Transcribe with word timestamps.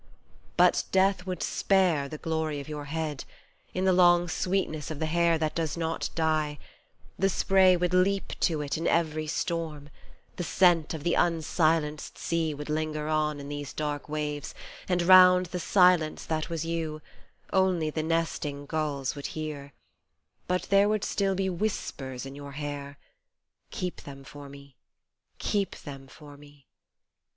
But 0.57 0.85
death 0.91 1.27
would 1.27 1.43
spare 1.43 2.09
the 2.09 2.17
glory 2.17 2.59
of 2.59 2.67
your 2.67 2.85
head 2.85 3.23
In 3.71 3.85
the 3.85 3.93
long 3.93 4.27
sweetness 4.27 4.89
of 4.89 4.97
the 4.97 5.05
hair 5.05 5.37
that 5.37 5.53
does 5.53 5.77
not 5.77 6.09
die: 6.15 6.57
The 7.19 7.29
spray 7.29 7.77
would 7.77 7.93
leap 7.93 8.33
to 8.39 8.61
it 8.63 8.79
in 8.79 8.87
every 8.87 9.27
storm, 9.27 9.89
The 10.37 10.43
scent 10.43 10.95
of 10.95 11.03
the 11.03 11.13
unsilenced 11.15 12.17
sea 12.17 12.51
would 12.55 12.67
linger 12.67 13.07
on 13.09 13.39
In 13.39 13.47
these 13.47 13.73
dark 13.73 14.09
waves, 14.09 14.55
and 14.89 15.03
round 15.03 15.45
the 15.51 15.59
silence 15.59 16.25
that 16.25 16.49
was 16.49 16.65
you 16.65 17.03
Only 17.53 17.91
the 17.91 18.01
nesting 18.01 18.65
gulls 18.65 19.13
would 19.13 19.27
hear 19.37 19.71
but 20.47 20.63
there 20.71 20.89
would 20.89 21.03
still 21.03 21.35
be 21.35 21.47
whispers 21.47 22.25
in 22.25 22.33
your 22.35 22.53
hair; 22.53 22.97
Keep 23.69 24.01
them 24.01 24.23
for 24.23 24.49
me; 24.49 24.75
keep 25.37 25.75
them 25.81 26.07
for 26.07 26.37
me. 26.37 26.65